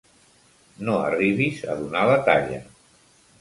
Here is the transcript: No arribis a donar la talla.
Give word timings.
No 0.87 0.95
arribis 1.09 1.61
a 1.75 1.77
donar 1.83 2.03
la 2.13 2.17
talla. 2.31 2.59